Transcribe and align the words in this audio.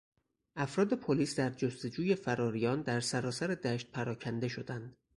افراد 0.55 0.93
پلیس 0.93 1.39
در 1.39 1.49
جستجوی 1.49 2.15
فراریان 2.15 2.81
در 2.81 2.99
سرتاسر 2.99 3.47
دشت 3.47 3.91
پراکنده 3.91 4.47
شدند. 4.47 4.97